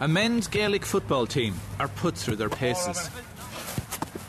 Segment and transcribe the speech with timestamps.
[0.00, 3.08] A men's Gaelic football team are put through their paces.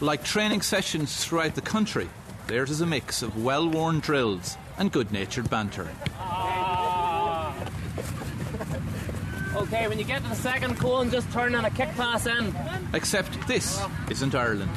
[0.02, 2.10] Like training sessions throughout the country,
[2.47, 5.90] theirs is a mix of well worn drills and good natured banter.
[9.56, 12.56] Okay, when you get to the second cone, just turn on a kick pass in.
[12.94, 14.72] Except this isn't Ireland.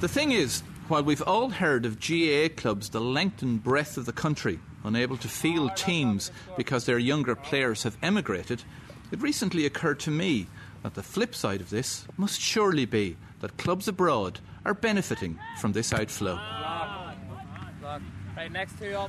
[0.00, 4.06] The thing is, while we've all heard of GAA clubs the length and breadth of
[4.06, 8.62] the country unable to field teams because their younger players have emigrated,
[9.10, 10.46] it recently occurred to me
[10.82, 15.72] that the flip side of this must surely be that clubs abroad are benefiting from
[15.72, 16.38] this outflow.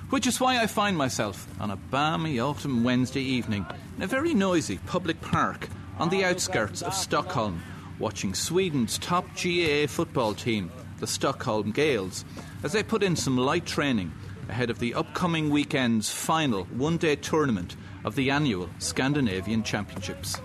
[0.10, 3.66] Which is why I find myself on a balmy autumn Wednesday evening
[3.98, 5.68] in a very noisy public park
[6.00, 7.62] on the outskirts of Stockholm,
[8.00, 12.26] watching Sweden's top GAA football team, the Stockholm Gales,
[12.64, 14.12] as they put in some light training
[14.50, 20.40] ahead of the upcoming weekend's final one day tournament of the annual Scandinavian Championships.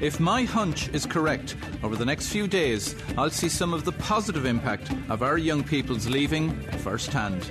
[0.00, 3.92] If my hunch is correct, over the next few days, I'll see some of the
[3.92, 7.50] positive impact of our young people's leaving firsthand.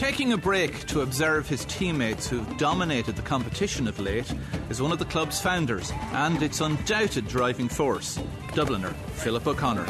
[0.00, 4.32] Taking a break to observe his teammates who've dominated the competition of late
[4.70, 8.18] is one of the club's founders and its undoubted driving force,
[8.52, 9.86] Dubliner Philip O'Connor.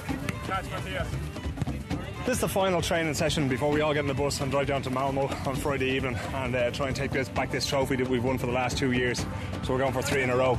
[2.27, 4.67] This is the final training session before we all get in the bus and drive
[4.67, 7.95] down to Malmo on Friday evening and uh, try and take this, back this trophy
[7.95, 9.25] that we've won for the last two years.
[9.63, 10.59] So we're going for three in a row.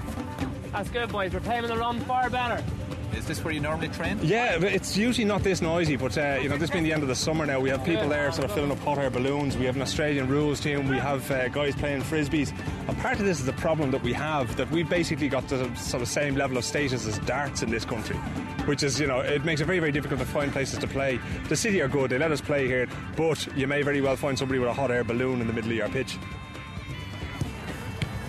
[0.71, 1.33] That's good, boys.
[1.33, 2.63] We're timing the run far better.
[3.31, 4.19] Is this where you normally train?
[4.21, 7.01] Yeah, but it's usually not this noisy, but uh, you know, this being the end
[7.01, 9.55] of the summer now, we have people there sort of filling up hot air balloons.
[9.55, 10.89] We have an Australian rules team.
[10.89, 12.51] We have uh, guys playing frisbees.
[12.89, 15.73] And part of this is the problem that we have that we basically got the
[15.75, 18.17] sort of same level of status as darts in this country,
[18.65, 21.17] which is you know it makes it very very difficult to find places to play.
[21.47, 24.37] The city are good; they let us play here, but you may very well find
[24.37, 26.17] somebody with a hot air balloon in the middle of your pitch.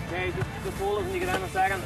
[0.07, 1.83] Okay, just, just hold it when you get in a second.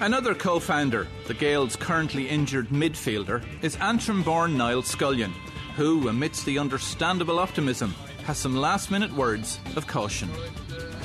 [0.00, 5.32] Another co founder, the Gales' currently injured midfielder, is Antrim born Niall Scullion,
[5.74, 10.28] who, amidst the understandable optimism, has some last minute words of caution.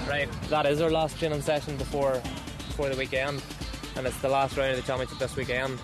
[0.10, 2.22] Right, that is our last training session before
[2.68, 3.42] before the weekend,
[3.96, 5.80] and it's the last round of the championship this weekend.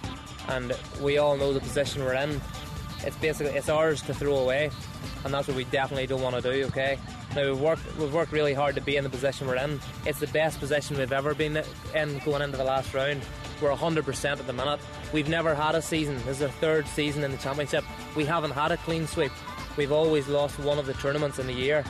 [0.50, 2.42] And we all know the position we're in.
[3.06, 4.70] It's basically it's ours to throw away,
[5.24, 6.66] and that's what we definitely don't want to do.
[6.66, 7.00] Okay.
[7.38, 9.80] Now we've worked we've worked really hard to be in the position we're in.
[10.08, 13.22] It's the best position we've ever been in going into the last round.
[13.62, 14.80] We're 100% at the minute.
[15.14, 16.16] We've never had a season.
[16.26, 17.84] This is our third season in the championship.
[18.16, 19.32] We haven't had a clean sweep.
[19.78, 21.86] We've always lost one of the tournaments in the year.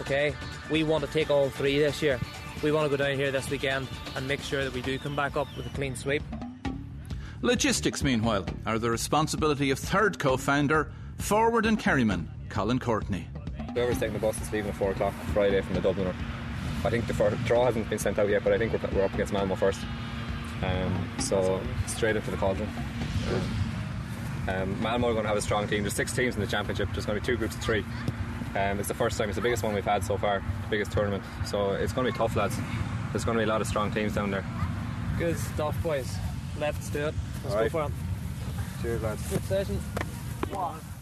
[0.00, 0.34] Okay,
[0.72, 2.18] we want to take all three this year.
[2.60, 3.86] We want to go down here this weekend
[4.16, 6.24] and make sure that we do come back up with a clean sweep.
[7.42, 13.28] Logistics, meanwhile, are the responsibility of third co founder, forward and carryman, Colin Courtney.
[13.74, 16.14] Whoever's taking the bus is leaving at 4 o'clock Friday from the Dubliner.
[16.84, 19.04] I think the fir- draw hasn't been sent out yet, but I think we're, we're
[19.04, 19.80] up against Malmo first.
[20.62, 22.68] Um, so straight into the cauldron.
[24.48, 25.82] Um, Malmo are going to have a strong team.
[25.82, 26.88] There's six teams in the championship.
[26.92, 27.84] There's going to be two groups of three.
[28.56, 29.28] Um, it's the first time.
[29.28, 30.40] It's the biggest one we've had so far.
[30.62, 31.22] The biggest tournament.
[31.46, 32.56] So it's going to be tough, lads.
[33.12, 34.44] There's going to be a lot of strong teams down there.
[35.18, 36.16] Good stuff, boys.
[36.58, 37.14] Let's do it.
[37.44, 37.72] Let's All right.
[37.72, 38.82] go for it.
[38.82, 39.30] Cheers, lads.
[39.30, 39.80] Good session.
[40.48, 40.99] Sveriges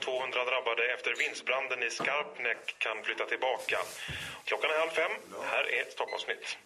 [0.00, 3.78] 200 drabbade efter vinstbranden i Skarpnäck kan flytta tillbaka.
[4.44, 5.12] Klockan är halv fem.
[5.50, 6.58] Här är Stockholmsnytt.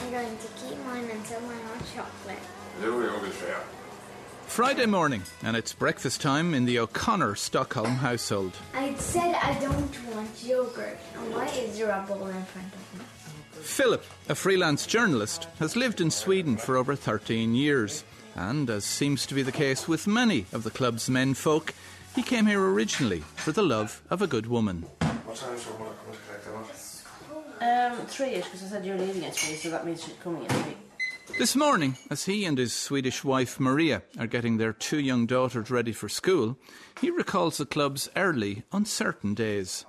[0.00, 3.81] I'm going to keep mine until my hot chocolate.
[4.52, 8.54] Friday morning, and it's breakfast time in the O'Connor Stockholm household.
[8.74, 10.98] I said I don't want yogurt.
[11.14, 13.04] And why is there a bowl in front of me?
[13.62, 18.04] Philip, a freelance journalist, has lived in Sweden for over 13 years.
[18.34, 21.72] And, as seems to be the case with many of the club's men folk,
[22.14, 24.84] he came here originally for the love of a good woman.
[27.62, 30.52] Um, three-ish, because I said you're leaving at three, so that means she's coming at
[30.52, 30.76] three.
[31.38, 35.70] This morning, as he and his Swedish wife Maria are getting their two young daughters
[35.70, 36.56] ready for school,
[37.00, 39.84] he recalls the club's early, uncertain days.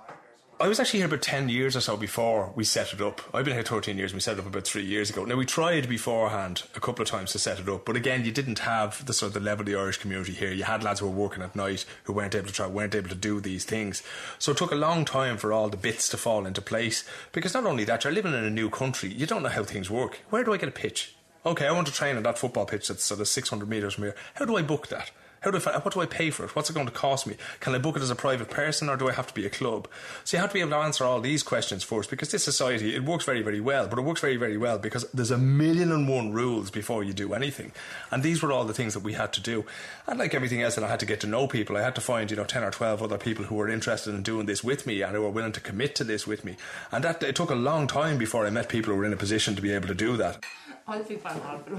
[0.60, 3.20] I was actually here about 10 years or so before we set it up.
[3.34, 5.24] I've been here 13 years and we set it up about three years ago.
[5.24, 8.30] Now, we tried beforehand a couple of times to set it up, but again, you
[8.30, 10.52] didn't have the sort of the level of the Irish community here.
[10.52, 13.08] You had lads who were working at night who weren't able to try, weren't able
[13.08, 14.02] to do these things.
[14.38, 17.54] So it took a long time for all the bits to fall into place because
[17.54, 20.20] not only that, you're living in a new country, you don't know how things work.
[20.30, 21.14] Where do I get a pitch?
[21.46, 23.94] Okay, I want to train on that football pitch that's uh, sort of 600 metres
[23.94, 24.16] from here.
[24.34, 25.10] How do I book that?
[25.40, 26.56] How do I, fi- what do I pay for it?
[26.56, 27.36] What's it going to cost me?
[27.60, 29.50] Can I book it as a private person or do I have to be a
[29.50, 29.86] club?
[30.24, 32.96] So you have to be able to answer all these questions first because this society,
[32.96, 35.92] it works very, very well, but it works very, very well because there's a million
[35.92, 37.72] and one rules before you do anything.
[38.10, 39.66] And these were all the things that we had to do.
[40.06, 41.76] And like everything else, that I had to get to know people.
[41.76, 44.22] I had to find, you know, 10 or 12 other people who were interested in
[44.22, 46.56] doing this with me and who were willing to commit to this with me.
[46.90, 49.18] And that, it took a long time before I met people who were in a
[49.18, 50.42] position to be able to do that.
[50.86, 51.74] I think I'm hard, but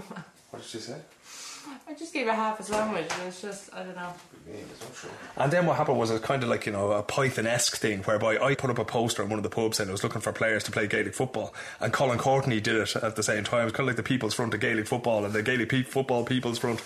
[0.52, 0.98] What did she say?
[1.88, 4.14] I just gave her half a sandwich and it's just, I don't know.
[5.38, 8.38] And then what happened was it kind of like, you know, a Python-esque thing whereby
[8.38, 10.32] I put up a poster in one of the pubs and I was looking for
[10.32, 13.62] players to play Gaelic football and Colin Courtney did it at the same time.
[13.62, 15.84] It was kind of like the People's Front of Gaelic football and the Gaelic pe-
[15.84, 16.82] Football People's Front.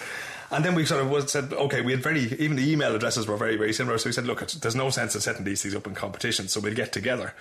[0.52, 3.38] And then we sort of said, okay, we had very, even the email addresses were
[3.38, 3.98] very, very similar.
[4.00, 6.60] So we said, look, there's no sense in setting these things up in competition, so
[6.60, 7.36] we'll get together.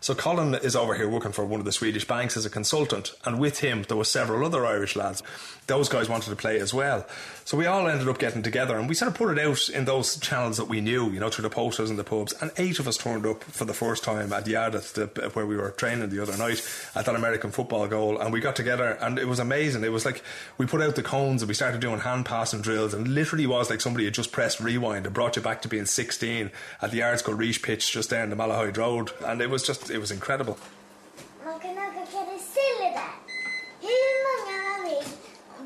[0.00, 3.14] So Colin is over here working for one of the Swedish banks as a consultant,
[3.24, 5.22] and with him there were several other Irish lads.
[5.66, 7.06] Those guys wanted to play as well.
[7.52, 9.84] So we all ended up getting together, and we sort of put it out in
[9.84, 12.32] those channels that we knew, you know, through the posters and the pubs.
[12.40, 15.44] And eight of us turned up for the first time at Yard at the, where
[15.44, 18.96] we were training the other night at that American football goal, and we got together,
[19.02, 19.84] and it was amazing.
[19.84, 20.22] It was like
[20.56, 23.68] we put out the cones and we started doing hand passing drills, and literally was
[23.68, 26.50] like somebody had just pressed rewind and brought you back to being 16
[26.80, 29.90] at the Yards Go Reach pitch just in the Malahide Road, and it was just
[29.90, 30.56] it was incredible.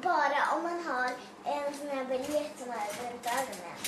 [0.02, 1.10] Bara om man har
[1.46, 3.78] en sån här biljett som är runt ögonen.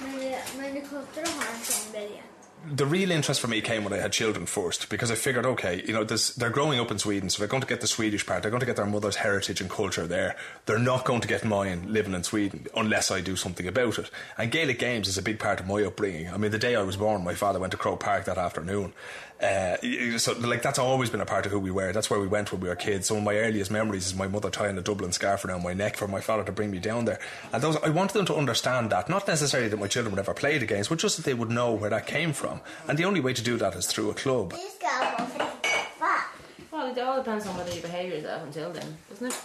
[0.00, 2.35] Men men det kostar att ha en sån biljett.
[2.68, 5.84] The real interest for me came when I had children first because I figured, okay,
[5.86, 8.26] you know, this, they're growing up in Sweden, so they're going to get the Swedish
[8.26, 8.42] part.
[8.42, 10.34] They're going to get their mother's heritage and culture there.
[10.64, 14.10] They're not going to get mine living in Sweden unless I do something about it.
[14.36, 16.28] And Gaelic games is a big part of my upbringing.
[16.28, 18.94] I mean, the day I was born, my father went to Croke Park that afternoon.
[19.40, 19.76] Uh,
[20.16, 21.92] so, like, that's always been a part of who we were.
[21.92, 23.08] That's where we went when we were kids.
[23.08, 25.98] Some of my earliest memories is my mother tying a Dublin scarf around my neck
[25.98, 27.20] for my father to bring me down there.
[27.52, 29.10] And those, I wanted them to understand that.
[29.10, 31.50] Not necessarily that my children would ever play the games, but just that they would
[31.50, 32.45] know where that came from.
[32.88, 34.50] And the only way to do that is through a club.
[34.50, 36.24] Du ska vara flicka.
[36.72, 39.38] Well, it all depends on whether you behave yourself until then, doesn't it?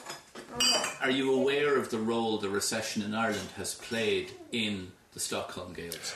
[1.01, 5.73] Are you aware of the role the recession in Ireland has played in the Stockholm
[5.73, 6.13] Gales?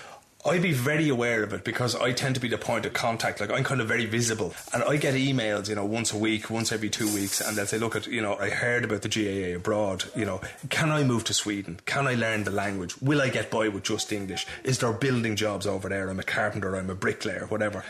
[0.48, 3.40] I'd be very aware of it because I tend to be the point of contact.
[3.40, 6.52] Like I'm kind of very visible, and I get emails, you know, once a week,
[6.52, 9.10] once every two weeks, and they'll say, "Look, at you know, I heard about the
[9.10, 10.06] GAA abroad.
[10.16, 11.80] You know, can I move to Sweden?
[11.88, 12.96] Can I learn the language?
[13.02, 14.46] Will I get by with just English?
[14.64, 16.10] Is there building jobs over there?
[16.10, 17.84] I'm a carpenter, I'm a bricklayer, whatever."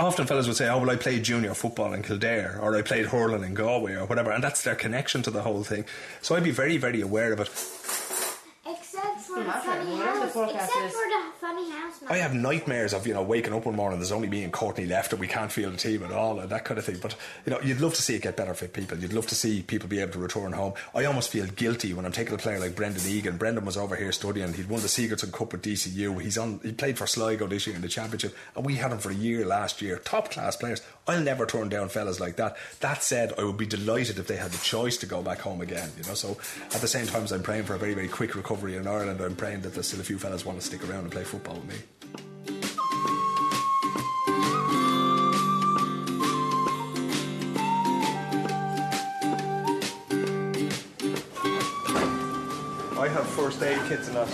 [0.00, 3.06] Often fellas would say, "Oh, well, I played junior football in Kildare, or I played
[3.06, 5.84] hurling in Galway, or whatever," and that's their connection to the whole thing.
[6.22, 7.50] So I'd be very, very aware of it.
[9.40, 10.68] Except for the Yeah, funny whatever the house.
[10.68, 10.92] Except is.
[10.92, 11.94] for the funny house.
[12.08, 13.98] I have nightmares of you know waking up one morning.
[13.98, 16.50] There's only me and Courtney left, and we can't feel the team at all, and
[16.50, 16.98] that kind of thing.
[17.00, 17.14] But
[17.46, 18.98] you know, you'd love to see it get better for people.
[18.98, 20.74] You'd love to see people be able to return home.
[20.94, 23.36] I almost feel guilty when I'm taking a player like Brendan Egan.
[23.36, 24.52] Brendan was over here studying.
[24.52, 26.20] He'd won the Sigerson Cup with DCU.
[26.22, 26.60] He's on.
[26.62, 29.14] He played for Sligo this year in the championship, and we had him for a
[29.14, 29.98] year last year.
[29.98, 30.82] Top class players.
[31.08, 32.58] I'll never turn down fellas like that.
[32.80, 35.62] That said, I would be delighted if they had the choice to go back home
[35.62, 35.90] again.
[35.96, 36.36] You know, so
[36.74, 39.22] at the same time as I'm praying for a very very quick recovery in Ireland,
[39.22, 41.54] I'm praying that there's still a few fellas want to stick around and play football
[41.54, 41.76] with me.
[52.98, 54.28] I have first aid kits and that.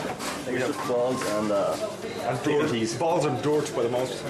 [0.49, 1.77] We have balls and uh,
[2.23, 2.99] and dirt.
[2.99, 4.25] balls and dirt for the most.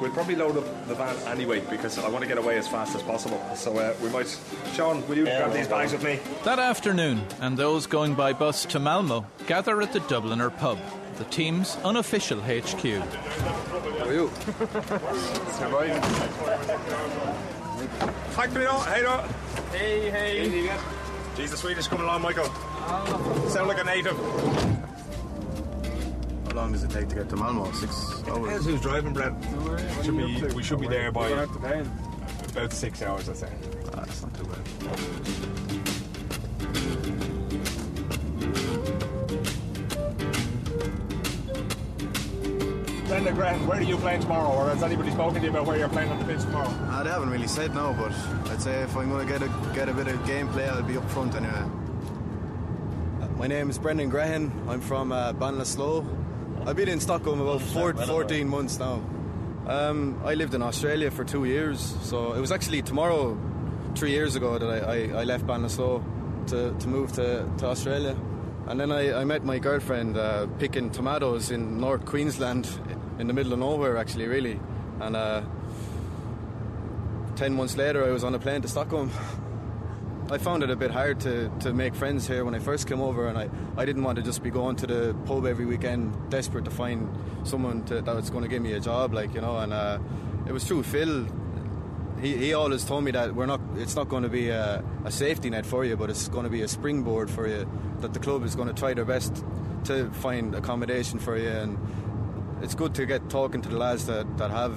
[0.00, 2.96] We'll probably load up the van anyway because I want to get away as fast
[2.96, 3.38] as possible.
[3.54, 4.28] So uh, we might.
[4.72, 6.18] Sean, will you grab these bags with me?
[6.44, 10.78] That afternoon, and those going by bus to Malmo gather at the Dubliner pub,
[11.18, 12.82] the team's unofficial HQ.
[13.98, 14.30] How are you?
[18.34, 19.20] Tack för idag, hej då!
[19.72, 20.70] Hej, hej!
[21.36, 22.48] Jeez, the Swedish coming along, Michael.
[23.48, 24.16] Sound like a native.
[26.50, 27.70] How long does it take to get to Malmo?
[27.70, 28.64] Six Depends hours.
[28.66, 29.36] who's driving, Brad.
[30.02, 33.52] Should be, we should be there by about six hours, I think.
[33.94, 35.70] Ah, that's not too bad.
[43.06, 44.48] Brendan Graham, where are you playing tomorrow?
[44.52, 46.68] Or has anybody spoken to you about where you're playing on the pitch tomorrow?
[46.88, 48.10] Ah, they haven't really said no, but
[48.50, 50.96] I'd say if I'm going to get a get a bit of gameplay, I'll be
[50.96, 51.64] up front anyway.
[53.36, 54.52] My name is Brendan Graham.
[54.68, 56.19] I'm from uh, Ballinasloe.
[56.70, 59.02] I've been in Stockholm about four, 14 months now.
[59.66, 63.36] Um, I lived in Australia for two years, so it was actually tomorrow,
[63.96, 66.00] three years ago, that I, I, I left Ballinasloe
[66.46, 68.16] to, to move to, to Australia.
[68.68, 72.70] And then I, I met my girlfriend uh, picking tomatoes in North Queensland,
[73.18, 74.60] in the middle of nowhere, actually, really.
[75.00, 75.42] And uh,
[77.34, 79.10] ten months later, I was on a plane to Stockholm.
[80.30, 83.00] I found it a bit hard to, to make friends here when I first came
[83.00, 86.30] over, and I, I didn't want to just be going to the pub every weekend,
[86.30, 87.08] desperate to find
[87.42, 89.58] someone to, that was going to give me a job, like you know.
[89.58, 89.98] And uh,
[90.46, 90.84] it was true.
[90.84, 91.26] Phil,
[92.20, 93.60] he, he always told me that we're not.
[93.74, 96.50] It's not going to be a, a safety net for you, but it's going to
[96.50, 97.68] be a springboard for you.
[97.98, 99.44] That the club is going to try their best
[99.84, 101.76] to find accommodation for you, and
[102.62, 104.76] it's good to get talking to the lads that, that have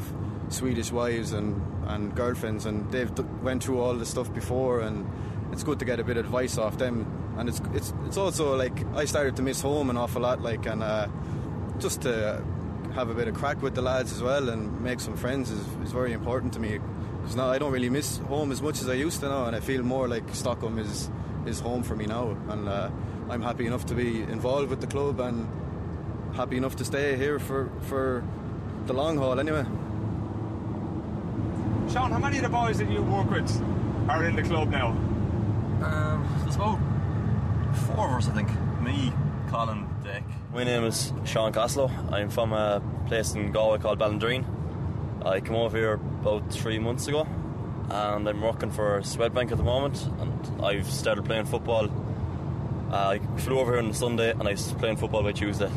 [0.50, 5.06] Swedish wives and, and girlfriends, and they've went through all this stuff before, and
[5.54, 7.06] it's good to get a bit of advice off them.
[7.38, 10.66] And it's it's it's also like I started to miss home an awful lot, like
[10.66, 11.08] and uh,
[11.80, 12.44] just to
[12.94, 15.66] have a bit of crack with the lads as well and make some friends is,
[15.84, 16.80] is very important to me.
[17.22, 19.56] Because now I don't really miss home as much as I used to now, and
[19.56, 21.10] I feel more like Stockholm is
[21.46, 22.90] is home for me now, and uh,
[23.30, 25.48] I'm happy enough to be involved with the club and
[26.36, 28.24] happy enough to stay here for for
[28.86, 29.66] the long haul anyway.
[31.92, 33.50] Sean, how many of the boys that you work with
[34.10, 34.96] are in the club now?
[36.56, 36.78] About
[37.88, 38.50] four of us, I think.
[38.80, 39.12] Me,
[39.50, 40.24] Colin, Dick.
[40.54, 41.90] My name is Sean Coslow.
[42.12, 44.46] I'm from a place in Galway called Ballindereen.
[45.26, 47.28] I came over here about three months ago
[47.90, 51.90] and I'm working for Swedbank at the moment and I've started playing football.
[52.92, 55.72] Uh, I flew over here on Sunday and I was playing football by Tuesday.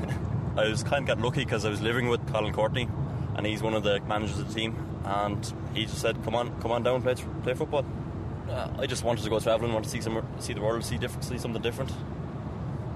[0.56, 2.88] I was kind of got lucky because I was living with Colin Courtney
[3.36, 6.60] and he's one of the managers of the team and he just said, come on,
[6.60, 7.84] come on down, play, play football.
[8.48, 10.98] Uh, I just wanted to go travelling, want to see some, see the world, see
[10.98, 11.92] different, see something different.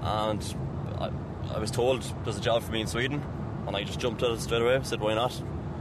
[0.01, 0.55] And
[0.99, 1.11] I,
[1.53, 3.21] I was told there's a job for me in Sweden,
[3.67, 4.79] and I just jumped at it straight away.
[4.83, 5.39] Said, why not?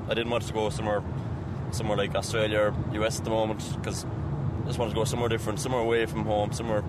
[0.08, 1.02] I didn't want to go somewhere,
[1.70, 5.28] somewhere like Australia or US at the moment because I just wanted to go somewhere
[5.28, 6.82] different, somewhere away from home, somewhere,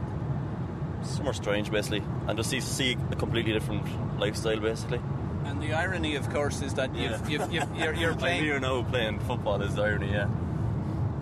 [1.03, 4.99] somewhere strange, basically, and just see see a completely different lifestyle, basically.
[5.45, 8.43] And the irony, of course, is that you've, you've, you've, you're, you're I'm playing.
[8.43, 10.27] here now playing football is the irony, yeah.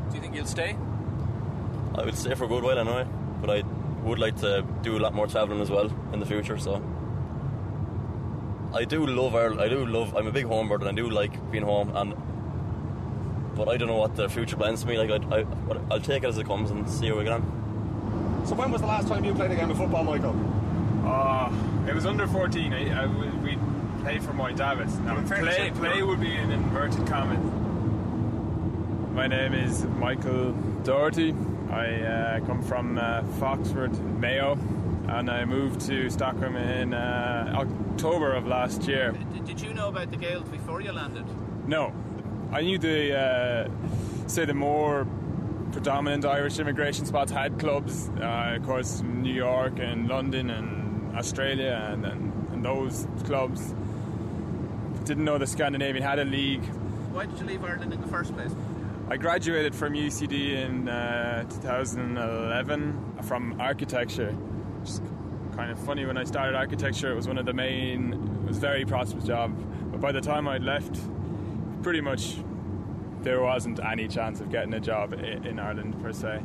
[0.09, 0.75] Do you think you'll stay?
[1.95, 3.05] I would stay for a good while anyway,
[3.41, 3.63] but I
[4.03, 6.57] would like to do a lot more travelling as well in the future.
[6.57, 6.81] So
[8.73, 9.61] I do love Ireland.
[9.61, 10.15] I do love.
[10.15, 11.95] I'm a big home bird, and I do like being home.
[11.95, 12.13] And
[13.55, 14.97] but I don't know what the future plans for me.
[14.97, 15.45] Like I, I,
[15.91, 18.43] I'll take it as it comes and see how we get on.
[18.47, 20.35] So when was the last time you played a game of football, Michael?
[21.05, 21.51] Uh,
[21.87, 22.71] it was under 14.
[22.73, 23.57] I, I would- we
[24.01, 24.97] played for Moy Davitts.
[25.03, 27.39] Now, play, play would be an inverted commas.
[29.13, 30.53] My name is Michael
[30.83, 31.31] Doherty.
[31.69, 34.57] I uh, come from uh, Foxford, Mayo,
[35.07, 39.13] and I moved to Stockholm in uh, October of last year.
[39.45, 41.25] Did, you know about the Gales before you landed?
[41.67, 41.93] No,
[42.51, 43.69] I knew the uh,
[44.27, 45.05] say the more
[45.71, 48.09] predominant Irish immigration spots had clubs.
[48.19, 53.75] Uh, of course, New York and London and Australia and, and, and those clubs.
[55.05, 56.63] Didn't know the Scandinavian had a league.
[57.11, 58.51] Why did you leave Ireland in the first place?
[59.11, 64.37] I graduated from UCD in uh, 2011 from architecture.
[64.83, 65.01] Just
[65.55, 68.59] kind of funny when I started architecture, it was one of the main, it was
[68.59, 69.51] very prosperous job.
[69.91, 70.99] But by the time I'd left,
[71.81, 72.35] pretty much
[73.23, 76.43] there wasn't any chance of getting a job in Ireland per se.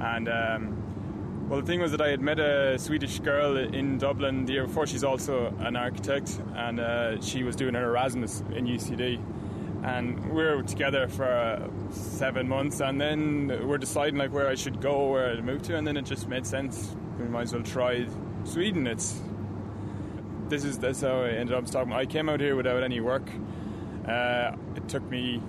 [0.00, 4.44] And um, well, the thing was that I had met a Swedish girl in Dublin
[4.44, 4.86] the year before.
[4.86, 9.20] She's also an architect, and uh, she was doing her Erasmus in UCD.
[9.86, 14.56] And we were together for uh, seven months, and then we're deciding like where I
[14.56, 16.96] should go, where to move to, and then it just made sense.
[17.20, 18.04] We might as well try
[18.42, 18.88] Sweden.
[18.88, 19.20] It's
[20.48, 21.92] this is that's how I ended up in Stockholm.
[21.92, 23.30] I came out here without any work.
[24.08, 25.40] Uh, it took me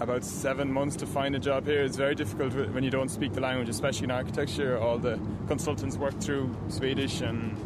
[0.00, 1.82] about seven months to find a job here.
[1.82, 4.78] It's very difficult when you don't speak the language, especially in architecture.
[4.78, 5.18] All the
[5.48, 7.56] consultants work through Swedish, and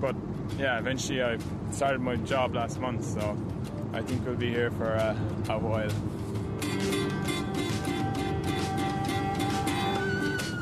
[0.00, 0.16] but
[0.58, 1.36] yeah, eventually I
[1.70, 3.36] started my job last month, so
[3.98, 5.16] I think we'll be here for uh,
[5.48, 5.90] a while.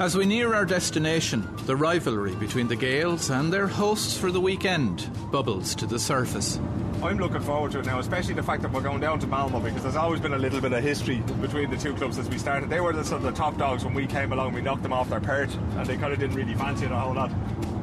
[0.00, 4.40] As we near our destination, the rivalry between the Gales and their hosts for the
[4.40, 6.58] weekend bubbles to the surface.
[7.02, 9.60] I'm looking forward to it now, especially the fact that we're going down to Malmo
[9.60, 12.38] because there's always been a little bit of history between the two clubs since we
[12.38, 12.70] started.
[12.70, 14.54] They were the sort of the top dogs when we came along.
[14.54, 16.98] We knocked them off their perch, and they kind of didn't really fancy it a
[16.98, 17.30] whole lot.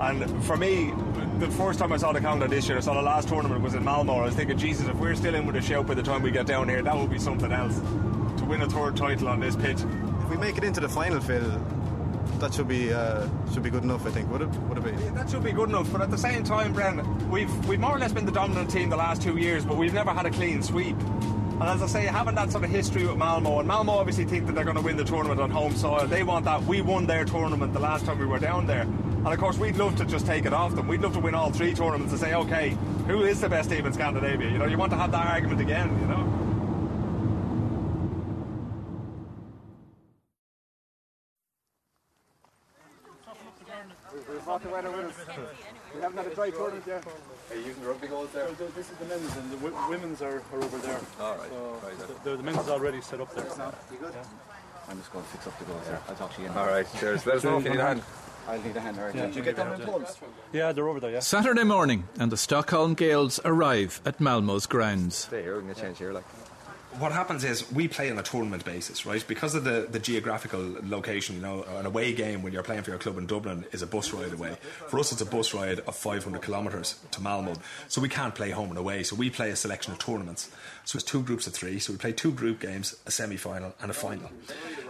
[0.02, 0.92] And for me,
[1.40, 3.74] the first time I saw the calendar this year, I saw the last tournament was
[3.74, 4.14] in Malmo.
[4.14, 6.32] I was thinking, Jesus, if we're still in with a shout by the time we
[6.32, 7.80] get down here, that would be something else.
[8.38, 9.80] To win a third title on this pitch.
[9.82, 11.44] If we make it into the final, Phil,
[12.40, 14.06] that should be uh, should be good enough.
[14.06, 14.92] I think would it would it be?
[15.10, 18.00] That should be good enough, but at the same time, Bren, we've we've more or
[18.00, 20.62] less been the dominant team the last two years, but we've never had a clean
[20.62, 20.96] sweep.
[21.64, 24.48] And as I say, having that sort of history with Malmo, and Malmo obviously think
[24.48, 26.06] that they're going to win the tournament on home soil.
[26.06, 26.62] They want that.
[26.64, 29.78] We won their tournament the last time we were down there, and of course we'd
[29.78, 30.90] love to just take it off them.
[30.90, 32.78] We'd love to win all three tournaments and say, okay,
[33.08, 34.50] who is the best team in Scandinavia?
[34.52, 35.88] You know, you want to have that argument again.
[36.02, 36.30] You know.
[44.28, 44.36] We
[46.04, 47.04] haven't had a dry tournament yet.
[47.52, 48.46] Are you using the rugby goals there?
[48.46, 51.00] Well, This is the men's, and the wi- women's are, are over there.
[51.20, 52.24] All right, So right, the, right.
[52.24, 53.46] the, the men's is already set up there.
[53.92, 54.14] You good?
[54.90, 56.00] I'm just going to fix up the goals here.
[56.10, 56.48] I'll talk to you.
[56.48, 56.88] in a All minute.
[56.92, 57.26] right, cheers.
[57.26, 58.02] Let us know if you need a hand.
[58.48, 58.98] I'll need a hand.
[59.00, 59.16] All right.
[59.16, 59.26] Yeah.
[59.28, 60.18] Did you get them in pubs?
[60.52, 61.12] Yeah, they're over there.
[61.12, 61.20] Yeah.
[61.20, 65.16] Saturday morning, and the Stockholm Gales arrive at Malmo's grounds.
[65.16, 66.12] Stay here, we're going to change here.
[66.12, 66.26] Like.
[67.00, 69.24] What happens is we play on a tournament basis, right?
[69.28, 72.92] Because of the, the geographical location, you know, an away game when you're playing for
[72.92, 74.58] your club in Dublin is a bus ride away.
[74.88, 77.56] For us, it's a bus ride of 500 kilometres to Malmo.
[77.88, 79.04] So we can't play home and away.
[79.04, 80.50] So we play a selection of tournaments.
[80.86, 81.80] So it's two groups of three.
[81.80, 84.30] So we play two group games, a semi final, and a final.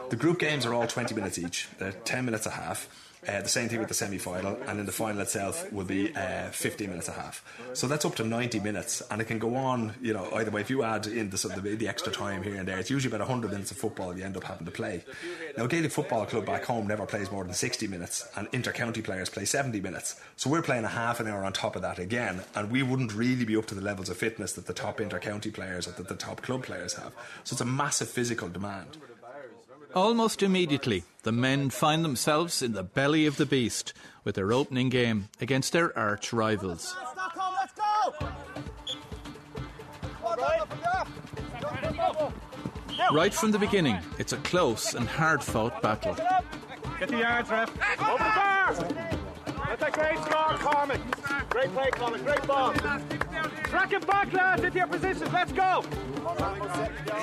[0.10, 2.88] The group games are all 20 minutes each, they're 10 minutes a half.
[3.28, 6.14] Uh, the same thing with the semi final, and then the final itself will be
[6.16, 7.44] uh, 15 minutes a half.
[7.74, 10.62] So that's up to 90 minutes, and it can go on, you know, either way.
[10.62, 13.28] If you add in the, the, the extra time here and there, it's usually about
[13.28, 15.04] 100 minutes of football you end up having to play.
[15.58, 19.02] Now, Gaelic Football Club back home never plays more than 60 minutes, and inter county
[19.02, 20.20] players play 70 minutes.
[20.36, 23.14] So we're playing a half an hour on top of that again, and we wouldn't
[23.14, 25.92] really be up to the levels of fitness that the top inter county players or
[25.92, 27.14] that the top club players have.
[27.44, 28.98] So it's a massive physical demand.
[29.96, 34.90] Almost immediately, the men find themselves in the belly of the beast with their opening
[34.90, 36.96] game against their arch rivals.
[43.12, 46.16] Right from the beginning, it's a close and hard fought battle.
[47.00, 47.70] Get the yards, ref.
[48.00, 49.13] Open the!
[49.80, 51.50] That's a great score, Cormac.
[51.50, 52.24] Great play, Cormac.
[52.24, 52.74] Great ball.
[52.74, 55.34] Track it back, lads, into your positions.
[55.34, 55.84] Let's go!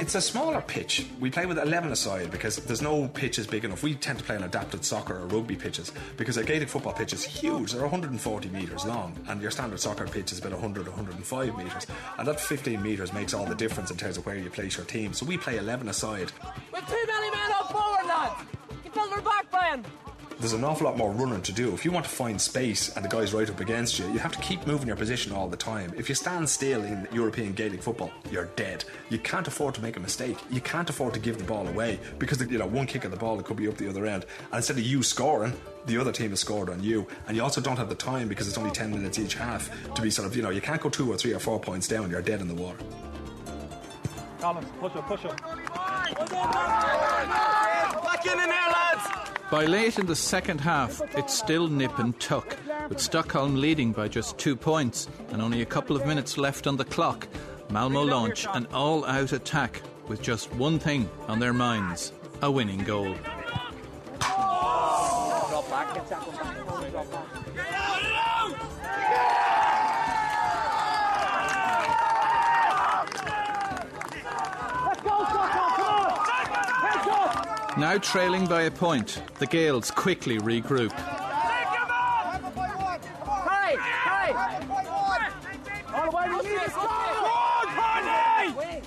[0.00, 1.07] It's a smaller pitch.
[1.21, 3.85] We play with 11 aside because there's no pitches big enough.
[3.85, 7.12] We tend to play on adapted soccer or rugby pitches because a Gaelic football pitch
[7.12, 7.71] is huge.
[7.71, 11.87] They're 140 metres long, and your standard soccer pitch is about 100 105 metres.
[12.19, 14.87] And that 15 metres makes all the difference in terms of where you place your
[14.87, 15.12] team.
[15.12, 16.33] So we play 11 aside.
[16.75, 18.42] We've too many men up forward, lads.
[18.83, 19.85] Get further back, Brian.
[20.40, 21.74] There's an awful lot more running to do.
[21.74, 24.33] If you want to find space and the guy's right up against you, you have
[24.33, 25.92] to keep moving your position all the time.
[25.98, 28.87] If you stand still in European Gaelic football, you're dead.
[29.11, 30.38] You can't afford to make a mistake.
[30.50, 33.18] You can't afford to give the ball away because you know one kick of the
[33.18, 35.53] ball it could be up the other end, and instead of you scoring,
[35.85, 38.48] the other team has scored on you, and you also don't have the time because
[38.48, 40.88] it's only ten minutes each half to be sort of you know you can't go
[40.88, 42.09] two or three or four points down.
[42.09, 42.79] You're dead in the water.
[44.40, 45.38] Collins, push up, push up.
[48.03, 49.19] Back in in there, lads!
[49.50, 52.56] By late in the second half, it's still nip and tuck,
[52.88, 56.76] with Stockholm leading by just two points and only a couple of minutes left on
[56.76, 57.26] the clock.
[57.68, 62.84] Malmo launch an all out attack with just one thing on their minds a winning
[62.84, 63.14] goal.
[64.20, 66.56] Drop back, get tackled back.
[66.92, 67.26] Drop back.
[74.86, 76.10] Let's go, Stockholm, come on!
[76.86, 77.70] Heads up!
[77.81, 80.93] Now trailing by a point, the Gales quickly regroup.
[80.93, 81.01] Hey,
[83.81, 84.35] hey!
[85.95, 86.75] All the way to the lead, go!
[86.75, 87.66] Go on,
[88.05, 88.83] Conley!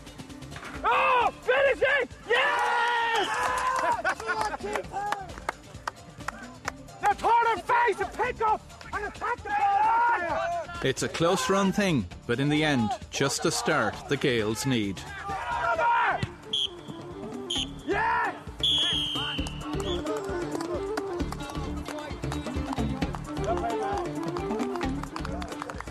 [0.83, 2.11] Oh, finish it!
[2.29, 3.27] Yes!
[7.01, 8.61] now turn and face and pick up
[8.93, 10.39] and attack the ball back there!
[10.87, 15.01] It's a close run thing, but in the end, just a start the Gales need.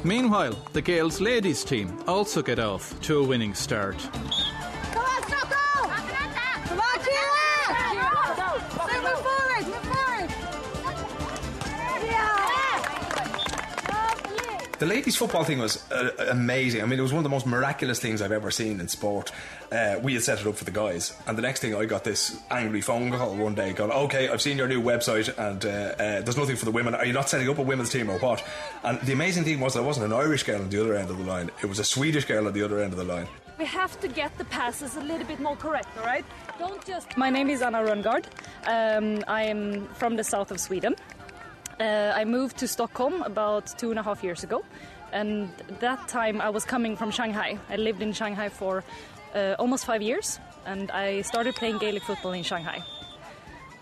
[0.04, 3.96] Meanwhile, the Gales ladies team also get off to a winning start.
[14.82, 16.82] The ladies' football thing was uh, amazing.
[16.82, 19.30] I mean, it was one of the most miraculous things I've ever seen in sport.
[19.70, 22.02] Uh, we had set it up for the guys, and the next thing I got
[22.02, 25.68] this angry phone call one day going, Okay, I've seen your new website, and uh,
[25.68, 26.96] uh, there's nothing for the women.
[26.96, 28.44] Are you not setting up a women's team or what?
[28.82, 31.18] And the amazing thing was, there wasn't an Irish girl on the other end of
[31.18, 33.28] the line, it was a Swedish girl on the other end of the line.
[33.60, 36.24] We have to get the passes a little bit more correct, all right?
[36.58, 37.16] Don't just.
[37.16, 38.24] My name is Anna Röngard.
[38.66, 40.96] Um, I am from the south of Sweden.
[41.82, 44.62] Uh, I moved to Stockholm about two and a half years ago,
[45.12, 47.58] and that time I was coming from Shanghai.
[47.68, 48.84] I lived in Shanghai for
[49.34, 52.84] uh, almost five years, and I started playing Gaelic football in Shanghai.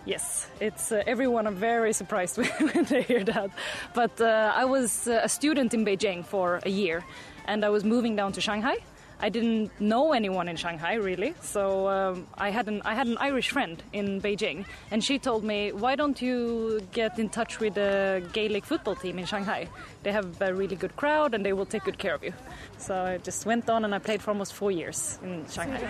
[0.07, 2.39] Yes, it's uh, everyone are very surprised
[2.73, 3.51] when they hear that.
[3.93, 7.05] But uh, I was uh, a student in Beijing for a year,
[7.45, 8.79] and I was moving down to Shanghai.
[9.23, 13.19] I didn't know anyone in Shanghai really, so um, I had an I had an
[13.19, 17.75] Irish friend in Beijing, and she told me, "Why don't you get in touch with
[17.75, 19.69] the Gaelic football team in Shanghai?
[20.03, 22.33] They have a really good crowd, and they will take good care of you."
[22.79, 25.85] So I just went on, and I played for almost four years in Shanghai.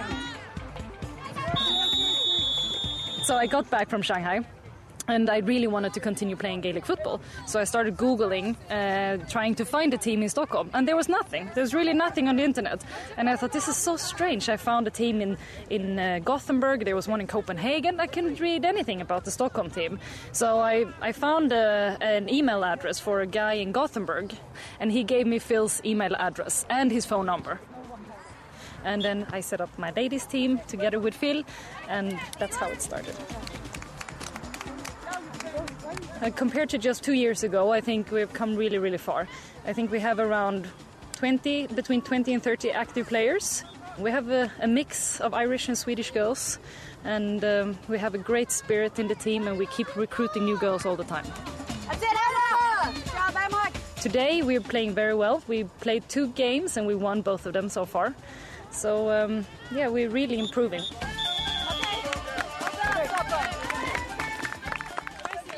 [3.23, 4.41] So I got back from Shanghai.
[5.11, 7.21] And I really wanted to continue playing Gaelic football.
[7.47, 10.71] So I started Googling, uh, trying to find a team in Stockholm.
[10.73, 11.51] And there was nothing.
[11.55, 12.83] There was really nothing on the internet.
[13.17, 14.49] And I thought, this is so strange.
[14.49, 15.37] I found a team in,
[15.69, 17.99] in uh, Gothenburg, there was one in Copenhagen.
[17.99, 19.99] I couldn't read anything about the Stockholm team.
[20.33, 24.33] So I, I found uh, an email address for a guy in Gothenburg.
[24.79, 27.59] And he gave me Phil's email address and his phone number.
[28.85, 31.43] And then I set up my ladies' team together with Phil,
[31.89, 33.15] and that's how it started.
[36.23, 39.27] Uh, compared to just two years ago, I think we've come really, really far.
[39.67, 40.69] I think we have around
[41.15, 43.65] 20, between 20 and 30 active players.
[43.99, 46.59] We have a, a mix of Irish and Swedish girls,
[47.05, 50.59] and um, we have a great spirit in the team, and we keep recruiting new
[50.59, 51.25] girls all the time.
[54.01, 55.43] Today we're playing very well.
[55.47, 58.15] We played two games and we won both of them so far.
[58.71, 60.81] So um, yeah, we're really improving.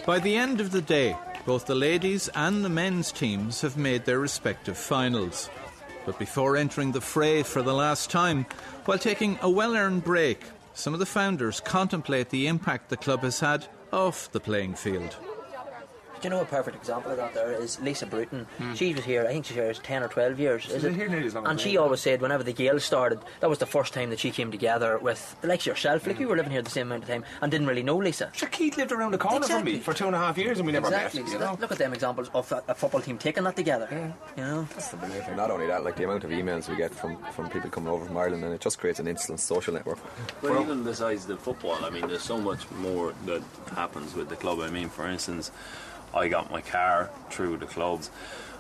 [0.05, 4.05] By the end of the day, both the ladies and the men's teams have made
[4.05, 5.49] their respective finals.
[6.05, 8.47] But before entering the fray for the last time,
[8.85, 10.43] while taking a well earned break,
[10.75, 15.17] some of the founders contemplate the impact the club has had off the playing field.
[16.23, 18.47] Do you know a perfect example of that there is Lisa Bruton.
[18.59, 18.75] Hmm.
[18.75, 20.71] She was here, I think she's here 10 or 12 years.
[20.71, 20.95] Is it?
[20.95, 23.59] here nearly as long as and she always said whenever the Gales started, that was
[23.59, 26.07] the first time that she came together with the likes of yourself.
[26.07, 26.23] Like hmm.
[26.23, 28.31] we were living here the same amount of time and didn't really know Lisa.
[28.35, 30.67] Sure, Keith lived around the corner from me for two and a half years and
[30.67, 31.23] we never exactly.
[31.23, 31.29] met.
[31.31, 31.59] So You know?
[31.61, 33.89] look at them examples of that, a football team taking that together.
[34.37, 34.69] You know?
[34.75, 35.37] That's the brilliant.
[35.37, 38.05] Not only that, like the amount of emails we get from, from people coming over
[38.05, 39.99] from Ireland, and it just creates an instant social network.
[40.41, 43.43] Well, even besides the football, I mean, there's so much more that
[43.75, 44.61] happens with the club.
[44.61, 45.51] I mean, for instance,
[46.15, 48.03] I got my car through the club.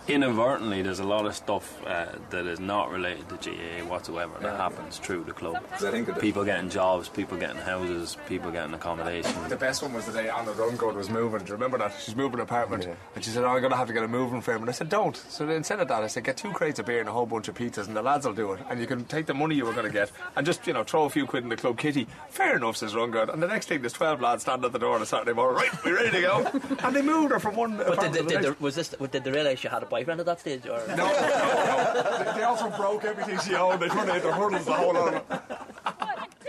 [0.09, 4.57] Inadvertently, there's a lot of stuff uh, that is not related to GAA whatsoever that
[4.57, 5.57] happens through the club.
[5.71, 9.33] 'Cause I think that the- people getting jobs, people getting houses, people getting accommodation.
[9.49, 11.41] The best one was the day Anna Rungard was moving.
[11.41, 11.95] Do you remember that?
[12.01, 12.89] She's moving an apartment.
[13.15, 14.61] And she said, Oh, I'm going to have to get a moving frame.
[14.61, 15.17] And I said, Don't.
[15.29, 17.27] So then instead of that, I said, Get two crates of beer and a whole
[17.27, 18.61] bunch of pizzas, and the lads will do it.
[18.69, 20.83] And you can take the money you were going to get and just, you know,
[20.83, 22.09] throw a few quid in the club kitty.
[22.29, 23.33] Fair enough, says Rungard.
[23.33, 25.59] And the next thing, there's 12 lads standing at the door on a Saturday morning.
[25.63, 26.51] Right, we're ready to go.
[26.85, 28.59] and they moved her from one But did, apartment they- to the did, next.
[28.59, 30.65] they- was this, did they realise you had a boyfriend at that stage?
[30.67, 30.81] Or?
[30.89, 32.25] No, no, no.
[32.25, 33.81] They- They also broke everything she owned.
[33.83, 36.43] They turned it into hurdles the whole lot of it.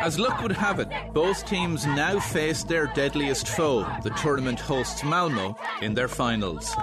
[0.00, 5.02] As luck would have it, both teams now face their deadliest foe, the tournament hosts
[5.02, 6.74] Malmo, in their finals.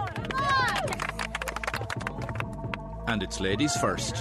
[3.08, 4.16] And it's ladies first.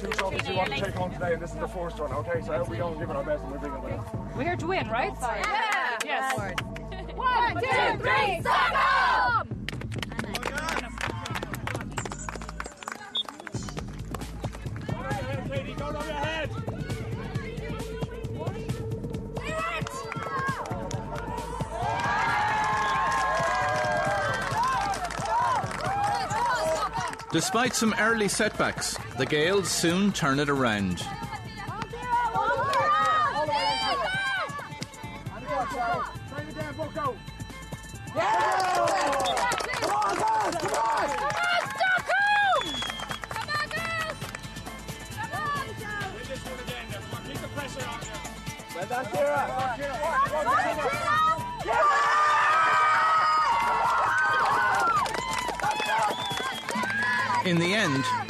[0.00, 2.40] Two trophies you want to take home today, and this is the first one, okay?
[2.44, 4.25] So I hope we don't give it our best and we bring it back.
[4.36, 5.14] We're here to win, right?
[5.18, 5.98] Yeah.
[6.04, 6.36] Yes.
[7.14, 9.48] One, two, three, Stockholm!
[27.32, 31.02] Despite some early setbacks, the Gales soon turn it around.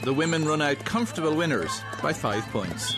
[0.07, 2.97] The women run out comfortable winners by five points.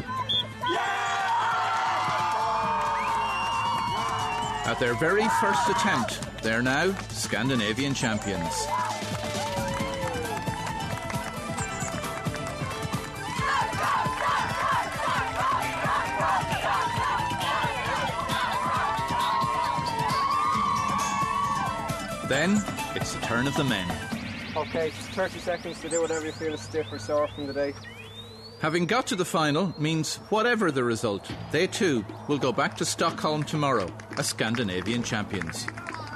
[4.66, 8.66] At their very first attempt, they're now Scandinavian champions.
[22.29, 22.62] Then
[22.94, 24.08] it's the turn of the men.
[24.59, 27.53] Okay, just 30 seconds to do whatever you feel is stiff or sore from the
[27.53, 27.75] day.
[28.59, 32.85] Having got to the final means whatever the result, they too will go back to
[32.85, 35.64] Stockholm tomorrow as Scandinavian champions.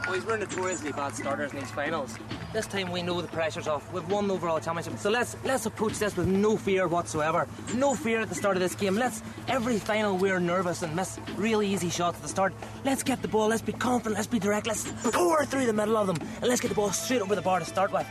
[0.06, 2.18] Boys, we're notoriously bad starters in these finals.
[2.52, 3.90] This time we know the pressure's off.
[3.94, 4.98] We've won the overall championship.
[4.98, 7.48] So let's let's approach this with no fear whatsoever.
[7.74, 8.94] No fear at the start of this game.
[8.94, 12.52] Let's every final we're nervous and miss really easy shots at the start.
[12.84, 15.96] Let's get the ball, let's be confident, let's be direct, let's pour through the middle
[15.96, 18.06] of them, and let's get the ball straight over the bar to start with.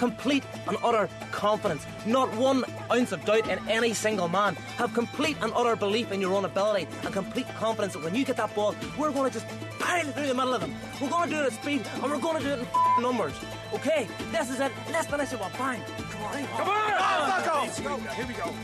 [0.00, 1.86] Complete and utter confidence.
[2.04, 4.56] Not one ounce of doubt in any single man.
[4.76, 8.24] Have complete and utter belief in your own ability and complete confidence that when you
[8.24, 9.46] get that ball, we're going to just
[9.78, 10.74] pile through the middle of them.
[11.00, 12.58] We're going to do it at speed and we're going to do it
[12.96, 13.34] in numbers.
[13.74, 14.70] Okay, this is it.
[14.92, 15.80] Let's finish it with bang.
[16.10, 17.66] Come on, Come on!
[17.66, 17.96] Let's go!
[17.96, 18.54] Here we go.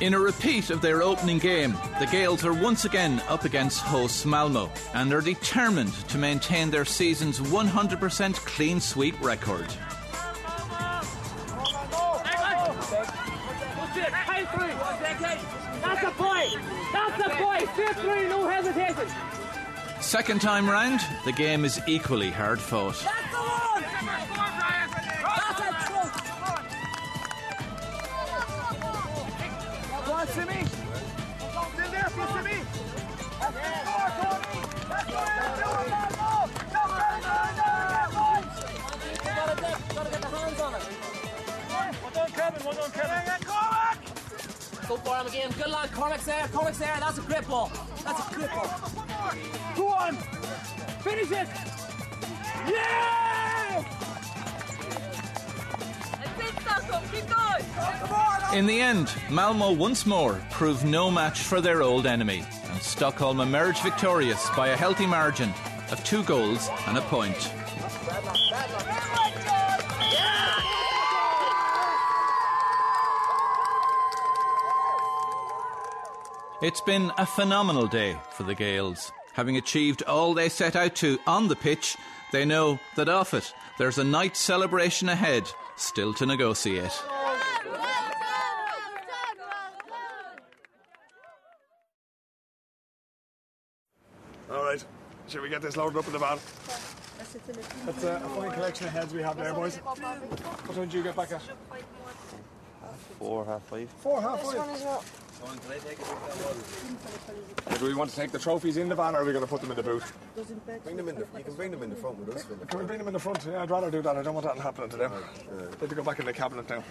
[0.00, 4.24] In a repeat of their opening game, the Gales are once again up against hosts
[4.24, 9.68] Malmo and are determined to maintain their season's 100% clean sweep record.
[15.82, 16.48] That's a boy!
[16.92, 17.66] That's a boy!
[17.76, 19.31] Fifth three, no hesitation!
[20.12, 23.02] Second time round, the game is equally hard fought.
[23.02, 23.80] That's the one!
[23.80, 26.04] That's a true!
[30.04, 30.68] Go on, Simi.
[31.72, 32.60] Still there for you, Simi.
[33.40, 34.52] That's the score, Tony.
[34.90, 36.44] That's the way to do it, Malmo.
[36.72, 36.92] That's
[39.24, 40.82] Gotta get, gotta get the hands on it.
[42.02, 43.32] One on Kevin, one on Kevin.
[44.88, 45.50] Go for him again.
[45.56, 45.90] Good lad.
[45.92, 46.48] Cormac's there.
[46.48, 46.98] Cormac's there.
[47.00, 47.72] That's a great ball.
[48.04, 48.91] That's a great ball.
[50.02, 50.16] On.
[51.04, 51.48] Finish it.
[52.66, 53.22] Yeah!
[58.52, 63.40] In the end, Malmo once more proved no match for their old enemy, and Stockholm
[63.40, 65.54] emerged victorious by a healthy margin
[65.90, 67.50] of two goals and a point.
[76.60, 79.12] It's been a phenomenal day for the Gales.
[79.34, 81.96] Having achieved all they set out to on the pitch,
[82.32, 87.02] they know that off it, there's a night celebration ahead, still to negotiate.
[94.50, 94.84] All right.
[95.28, 96.38] should we get this loaded up in the van?
[97.86, 99.76] That's a, a fine collection of heads we have there, boys.
[99.76, 101.40] What time do you get back at?
[103.18, 103.88] Four, half five.
[104.00, 105.21] Four, half five.
[107.78, 109.50] Do we want to take the trophies in the van, or are we going to
[109.50, 110.02] put them in the boot?
[110.84, 112.44] Bring them in the, you can bring them in the front with us.
[112.44, 112.70] Philip.
[112.70, 113.44] Can we bring them in the front?
[113.44, 114.16] Yeah, I'd rather do that.
[114.16, 115.12] I don't want that happening to them.
[115.12, 115.18] Uh,
[115.52, 116.84] they have to go back in the cabinet now.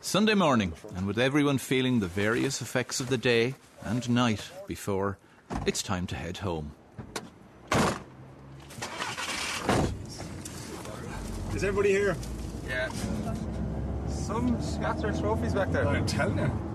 [0.00, 5.18] Sunday morning, and with everyone feeling the various effects of the day and night before,
[5.64, 6.72] it's time to head home.
[11.54, 12.16] Is everybody here?
[12.68, 12.88] Yeah.
[14.08, 15.86] Some scattered trophies back there.
[15.86, 16.67] I'm telling you.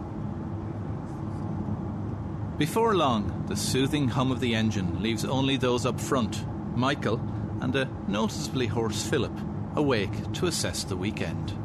[2.58, 6.46] Before long, the soothing hum of the engine leaves only those up front,
[6.78, 7.20] Michael
[7.62, 9.36] and a noticeably hoarse Philip,
[9.76, 11.58] awake to assess the weekend.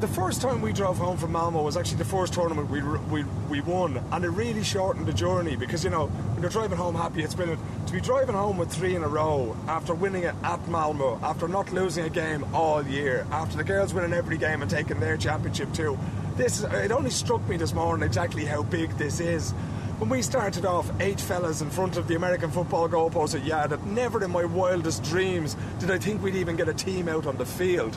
[0.00, 3.24] The first time we drove home from Malmo was actually the first tournament we, we,
[3.50, 6.94] we won, and it really shortened the journey because, you know, when you're driving home
[6.94, 10.34] happy, it's been to be driving home with three in a row after winning it
[10.42, 14.62] at Malmo, after not losing a game all year, after the girls winning every game
[14.62, 15.98] and taking their championship too.
[16.36, 19.52] This it only struck me this morning exactly how big this is.
[19.98, 23.68] When we started off eight fellas in front of the American football goalpost at Yad,
[23.70, 27.24] that never in my wildest dreams did I think we'd even get a team out
[27.26, 27.96] on the field.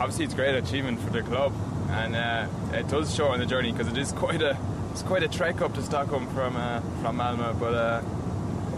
[0.00, 1.52] Obviously, it's a great achievement for the club,
[1.90, 4.56] and uh, it does show on the journey because it is quite a
[4.90, 7.52] it's quite a trek up to Stockholm from uh, from Malmo.
[7.54, 8.00] But uh,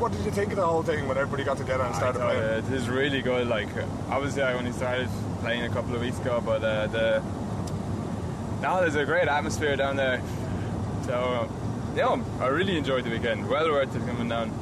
[0.00, 2.42] What did you think of the whole thing when everybody got together and started playing?
[2.42, 3.46] it is really good.
[3.46, 3.68] Like
[4.10, 5.08] obviously, I only started
[5.40, 7.22] playing a couple of weeks ago, but uh, the
[8.60, 10.20] now there's a great atmosphere down there.
[11.04, 11.48] So
[11.96, 13.48] yeah, I really enjoyed the weekend.
[13.48, 14.52] Well worth it coming down.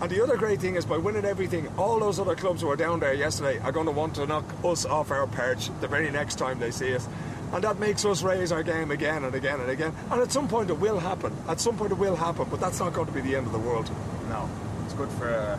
[0.00, 2.76] And the other great thing is by winning everything, all those other clubs who were
[2.76, 6.10] down there yesterday are going to want to knock us off our perch the very
[6.10, 7.06] next time they see us.
[7.52, 9.94] And that makes us raise our game again and again and again.
[10.10, 11.32] And at some point it will happen.
[11.48, 13.52] At some point it will happen, but that's not going to be the end of
[13.52, 13.88] the world.
[14.28, 14.48] No,
[14.84, 15.58] it's good for uh,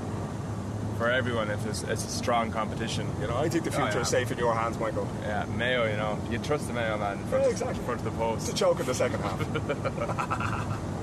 [0.97, 3.07] for everyone if it's, it's a strong competition.
[3.21, 4.01] You know, I think the Oh, future yeah.
[4.01, 5.07] is safe in your hands, Michael.
[5.23, 7.79] Yeah, Mayo, you know, you trust the Mayo man front, Yeah, exactly.
[7.79, 8.49] in front of the post.
[8.49, 10.79] It's a choke in the second half.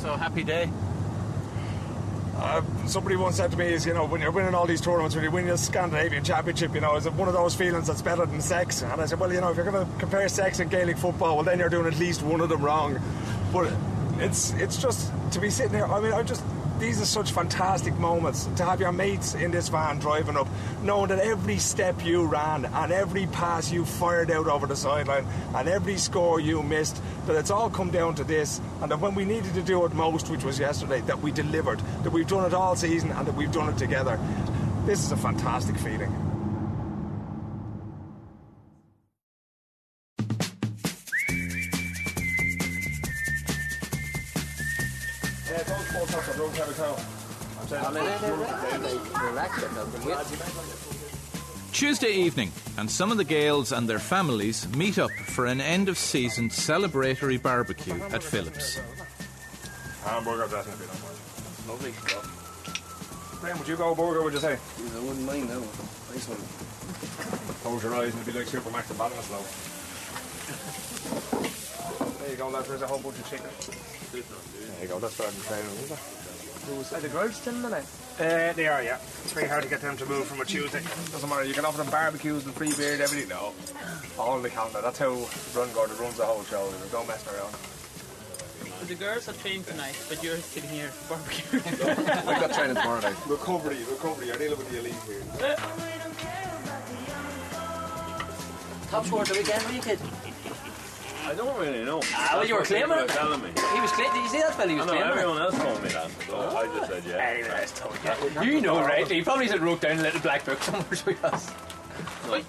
[0.00, 0.70] So happy day.
[2.34, 5.14] Uh, somebody once said to me, "Is you know when you're winning all these tournaments,
[5.14, 8.00] when you win the Scandinavian Championship, you know, is it one of those feelings that's
[8.00, 10.58] better than sex?" And I said, "Well, you know, if you're going to compare sex
[10.58, 12.98] and Gaelic football, well, then you're doing at least one of them wrong."
[13.52, 13.70] But
[14.20, 15.84] it's it's just to be sitting here.
[15.84, 16.42] I mean, I just
[16.80, 20.48] these are such fantastic moments to have your mates in this van driving up,
[20.82, 25.26] knowing that every step you ran and every pass you fired out over the sideline
[25.54, 29.14] and every score you missed, that it's all come down to this, and that when
[29.14, 32.46] we needed to do it most, which was yesterday, that we delivered, that we've done
[32.46, 34.18] it all season and that we've done it together.
[34.86, 36.19] This is a fantastic feeling.
[51.72, 55.88] Tuesday evening, and some of the Gales and their families meet up for an end
[55.88, 58.80] of season celebratory barbecue at Philip's.
[60.04, 60.86] Hamburger, definitely.
[61.68, 61.92] Lovely
[63.40, 64.52] Graham, would you go burger, would you say?
[64.52, 66.14] I wouldn't mind that one.
[66.14, 66.40] Nice one.
[67.62, 69.40] Close your eyes and it'd be like Supermac's and balance now.
[72.20, 72.68] There you go, lads.
[72.68, 73.48] There's a whole bunch of chicken.
[74.12, 74.98] There you go.
[74.98, 76.19] That's better than training, isn't it?
[76.68, 77.76] Are the girls still in the?
[77.76, 78.98] Uh, they are, yeah.
[79.24, 80.82] It's very hard to get them to move from a Tuesday.
[81.10, 81.44] Doesn't matter.
[81.44, 83.28] You can offer them barbecues and free beer and everything.
[83.30, 83.52] No,
[84.18, 84.80] all on the calendar.
[84.82, 85.10] That's how
[85.56, 86.70] Run Gordon runs the whole show.
[86.70, 87.54] There's no messing around.
[88.80, 91.64] So the girls are trained tonight, but you're sitting here barbecuing.
[92.28, 93.16] I've got training tomorrow night.
[93.26, 94.26] Recovery, recovery.
[94.26, 95.56] You're dealing with the elite here.
[98.90, 99.98] Top scorer of the weekend, were you kid?
[101.26, 102.00] I don't really know.
[102.14, 103.18] Ah, well, you were That's what claiming people it.
[103.18, 103.50] telling me.
[103.74, 104.14] He was claiming.
[104.14, 104.68] Did you see that fella?
[104.68, 107.16] He I was know, claiming everyone else told me that, so I just said yeah.
[107.16, 108.52] Anyway, that's told you.
[108.54, 109.08] You know, right?
[109.10, 111.50] He probably said wrote down a little black book somewhere to us.
[112.26, 112.40] No.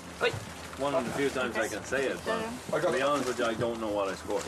[0.78, 3.46] One of the few times I can say it, but to be honest with you,
[3.46, 4.42] I don't know what I scored.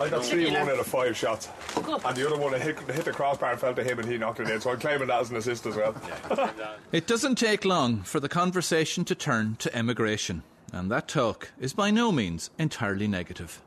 [0.00, 1.84] I got three one out of five shots, and
[2.16, 4.40] the other one I hit, hit the crossbar and fell to him, and he knocked
[4.40, 4.60] it in.
[4.60, 5.94] So I'm claiming that as an assist as well.
[6.92, 10.42] It doesn't take long for the conversation to turn to emigration,
[10.76, 13.62] and that talk is by no means entirely negative.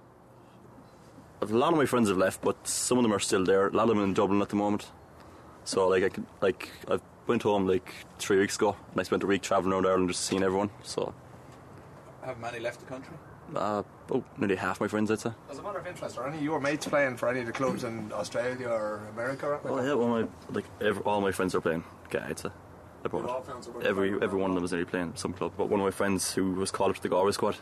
[1.42, 3.68] A lot of my friends have left, but some of them are still there.
[3.68, 4.88] A lot of them in Dublin at the moment.
[5.64, 9.24] So like I could, like I went home like three weeks ago, and I spent
[9.24, 10.70] a week traveling around Ireland just seeing everyone.
[10.84, 11.14] So
[12.24, 13.16] Have many left the country?
[13.56, 15.32] uh, oh, nearly half my friends, I'd say.
[15.50, 17.52] As a matter of interest, are any of your mates playing for any of the
[17.54, 19.48] clubs in Australia or America?
[19.48, 21.84] Or Oh yeah, well, my like every, all my friends are playing.
[22.14, 22.50] Yeah, I'd say.
[23.04, 25.54] About Your all friends are every every one of them is nearly playing some club.
[25.58, 27.56] But one of my friends who was called up to the Galway squad,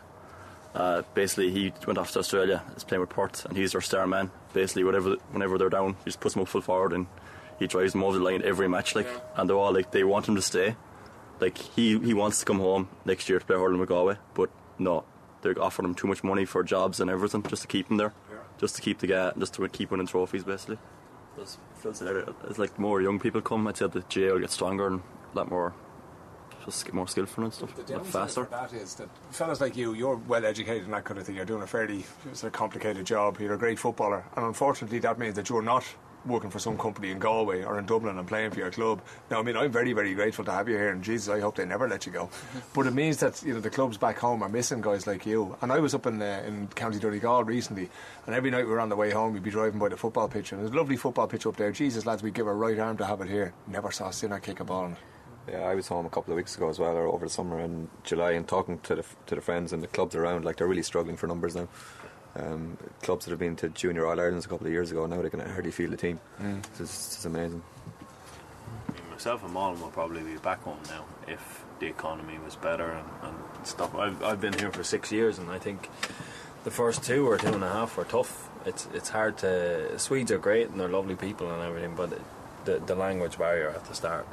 [0.74, 2.62] uh, basically he went off to Australia.
[2.76, 4.30] Is playing with Perth, and he's their star man.
[4.52, 7.06] Basically, whatever whenever they're down, he just puts them up full forward, and
[7.58, 8.94] he drives them over the line every match.
[8.94, 10.76] Like, and they're all like they want him to stay.
[11.40, 14.50] Like he he wants to come home next year to play hurling with Galway, but
[14.78, 15.04] no,
[15.42, 18.12] they're offering him too much money for jobs and everything just to keep him there,
[18.58, 20.78] just to keep the guy, just to keep winning trophies, basically.
[21.36, 23.68] There's, feels like it's like more young people come.
[23.68, 25.02] I'd say the GAA will get stronger and
[25.38, 25.72] lot more,
[26.64, 28.44] just get more skillful and stuff, The a faster.
[28.44, 31.36] for that is that fellas like you, you're well educated and that kind of thing.
[31.36, 33.38] You're doing a fairly sort of complicated job.
[33.40, 35.84] You're a great footballer, and unfortunately, that means that you're not
[36.26, 39.00] working for some company in Galway or in Dublin and playing for your club.
[39.30, 41.54] Now, I mean, I'm very, very grateful to have you here, and Jesus, I hope
[41.56, 42.28] they never let you go.
[42.74, 45.56] but it means that you know the clubs back home are missing guys like you.
[45.62, 47.88] And I was up in uh, in County Donegal recently,
[48.26, 50.28] and every night we were on the way home, we'd be driving by the football
[50.28, 51.70] pitch, and there's a lovely football pitch up there.
[51.72, 53.54] Jesus, lads, we'd give our right arm to have it here.
[53.68, 54.92] Never saw a Sinner kick a ball.
[55.48, 55.58] In it.
[55.58, 57.60] Yeah, I was home a couple of weeks ago as well, or over the summer
[57.60, 60.66] in July, and talking to the to the friends and the clubs around, like they're
[60.66, 61.68] really struggling for numbers now.
[62.36, 65.20] Um, clubs that have been to Junior All Irelands a couple of years ago now
[65.22, 66.20] they can hardly field a team.
[66.40, 66.58] Mm.
[66.58, 67.62] It's, just- it's amazing.
[69.10, 73.08] Myself and Malin will probably be back home now if the economy was better and,
[73.24, 73.92] and stuff.
[73.96, 75.88] I've, I've been here for six years and I think
[76.62, 78.48] the first two or two and a half were tough.
[78.66, 79.98] It's it's hard to.
[79.98, 82.16] Swedes are great and they're lovely people and everything, but
[82.64, 84.26] the the language barrier at the start.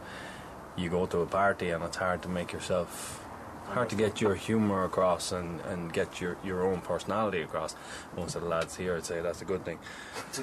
[0.75, 3.21] You go to a party and it's hard to make yourself.
[3.67, 7.75] Hard to get your humour across and, and get your, your own personality across.
[8.15, 9.79] Most of the lads here would say that's a good thing.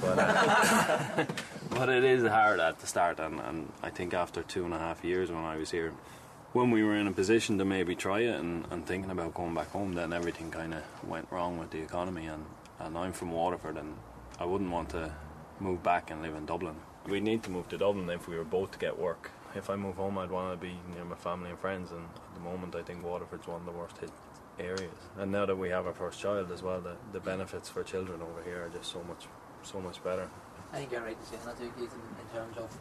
[0.00, 1.24] But, uh,
[1.70, 4.78] but it is hard at the start, and, and I think after two and a
[4.78, 5.92] half years when I was here,
[6.52, 9.54] when we were in a position to maybe try it and, and thinking about going
[9.54, 12.26] back home, then everything kind of went wrong with the economy.
[12.26, 12.44] And,
[12.80, 13.96] and I'm from Waterford, and
[14.38, 15.12] I wouldn't want to
[15.60, 16.74] move back and live in Dublin.
[17.06, 19.30] We need to move to Dublin if we were both to get work.
[19.54, 22.34] If I move home, I'd want to be near my family and friends, and at
[22.34, 24.10] the moment, I think Waterford's one of the worst hit
[24.58, 24.98] areas.
[25.18, 28.22] And now that we have our first child as well, the, the benefits for children
[28.22, 29.26] over here are just so much,
[29.62, 30.28] so much better.
[30.72, 32.78] I think you're right in saying that too, Keith, in, terms of.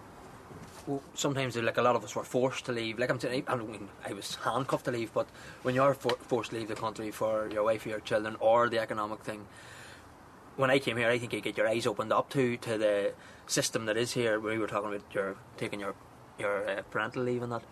[0.88, 3.00] Well, sometimes, like a lot of us were forced to leave.
[3.00, 5.28] Like I'm saying, I mean, I was handcuffed to leave, but
[5.64, 8.70] when you're for, forced to leave the country for your wife or your children or
[8.70, 9.46] the economic thing,
[10.56, 13.14] when I came here, I think you get your eyes opened up to to the
[13.48, 14.40] system that is here.
[14.40, 15.96] Where we were talking about your taking your
[16.38, 17.64] your uh, parental leave and that.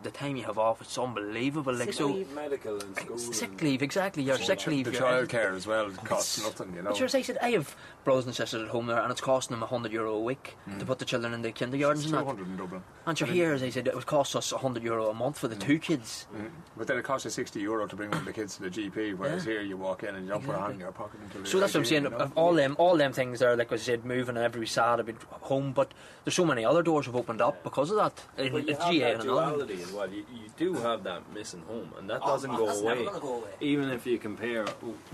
[0.00, 1.74] The time you have off, it's unbelievable.
[1.74, 3.18] Like so, medical and school.
[3.18, 4.22] sick leave exactly.
[4.22, 4.84] Your sick leave.
[4.84, 6.90] The your- childcare as well costs nothing, you know.
[6.90, 9.20] But sure, as I said, I have brothers and sisters at home there, and it's
[9.20, 12.20] costing them hundred euro a week to put the children in the kindergartens and that.
[12.20, 12.82] 200 in Dublin.
[13.06, 15.48] And sure, here, as I said, it would cost us hundred euro a month for
[15.48, 16.26] the two kids.
[16.34, 16.50] Mm.
[16.76, 18.70] But then it costs you 60 euro to bring one of the kids to the
[18.70, 21.18] GP, whereas here you walk in and you don't put a hand in your pocket
[21.24, 22.04] until So that's what I'm saying.
[22.04, 22.32] You know?
[22.36, 25.16] All them, all them things there, like I said, moving and every sad a bit
[25.28, 25.72] home.
[25.72, 25.92] But
[26.24, 28.22] there's so many other doors have opened up because of that.
[28.36, 30.08] In, you have GAA that and duality as well.
[30.10, 33.04] You, you do have that missing home, and that Oh, doesn't man, go that's away.
[33.04, 33.50] never go away.
[33.60, 34.66] Even if you compare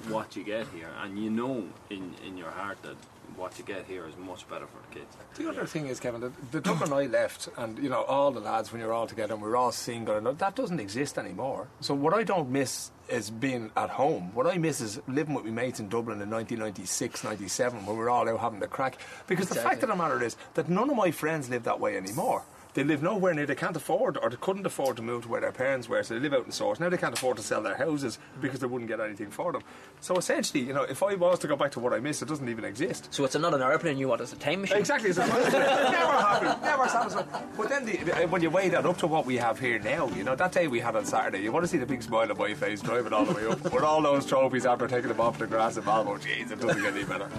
[0.09, 2.97] what you get here, and you know in, in your heart that
[3.37, 5.17] what you get here is much better for the kids.
[5.37, 8.39] The other thing is, Kevin, the, the Dublin I left, and you know, all the
[8.41, 11.67] lads when you're all together and we're all single, and that doesn't exist anymore.
[11.81, 14.33] So what I don't miss is being at home.
[14.35, 18.03] What I miss is living with my mates in Dublin in 1996, 97, when we
[18.03, 18.99] were all out having the crack.
[19.27, 21.97] Because the fact of the matter is that none of my friends live that way
[21.97, 22.45] anymore.
[22.75, 23.47] They live nowhere near.
[23.47, 26.03] They can't afford, or they couldn't afford to move to where their parents were.
[26.03, 26.81] So they live out in Swords.
[26.81, 29.63] Now they can't afford to sell their houses because they wouldn't get anything for them.
[30.01, 32.27] So essentially, you know, if I was to go back to what I miss, it
[32.27, 33.15] doesn't even exist.
[33.15, 34.79] So it's not an airplane you want, it's a time machine.
[34.79, 35.11] Exactly.
[35.11, 37.27] It's a, never happy, never satisfied.
[37.57, 37.97] But then the,
[38.27, 40.67] when you weigh that up to what we have here now, you know, that day
[40.67, 43.13] we had on Saturday, you want to see the big smile on my face driving
[43.13, 45.85] all the way up with all those trophies after taking them off the grass at
[45.85, 46.17] Malmo.
[46.17, 47.31] Jeez, it doesn't get any better.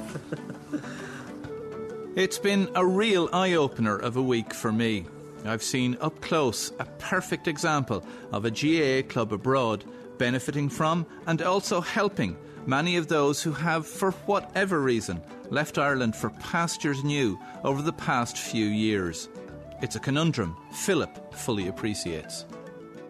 [2.16, 5.06] It's been a real eye opener of a week for me.
[5.48, 9.84] I've seen up close a perfect example of a GAA club abroad
[10.18, 16.16] benefiting from and also helping many of those who have, for whatever reason, left Ireland
[16.16, 19.30] for pastures new over the past few years.
[19.82, 22.46] It's a conundrum Philip fully appreciates.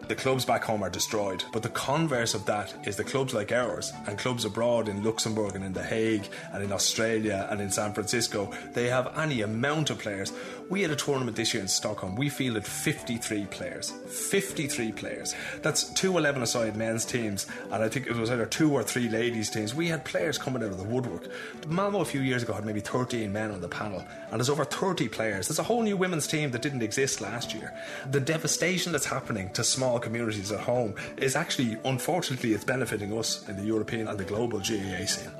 [0.08, 3.50] The clubs back home are destroyed, but the converse of that is the clubs like
[3.50, 7.72] ours and clubs abroad in Luxembourg and in The Hague and in Australia and in
[7.72, 10.32] San Francisco, they have any amount of players.
[10.68, 12.16] We had a tournament this year in Stockholm.
[12.16, 13.92] We fielded 53 players.
[14.08, 15.32] 53 players.
[15.62, 19.08] That's two 11 aside men's teams, and I think it was either two or three
[19.08, 19.76] ladies' teams.
[19.76, 21.28] We had players coming out of the woodwork.
[21.68, 24.64] Malmo a few years ago had maybe 13 men on the panel, and there's over
[24.64, 25.46] 30 players.
[25.46, 27.72] There's a whole new women's team that didn't exist last year.
[28.10, 33.48] The devastation that's happening to small communities at home is actually, unfortunately, it's benefiting us
[33.48, 35.30] in the European and the global GAA scene.